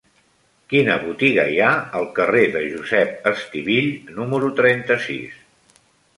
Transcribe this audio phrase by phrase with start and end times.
[0.71, 5.39] Quina botiga hi ha al carrer de Josep Estivill número trenta-sis?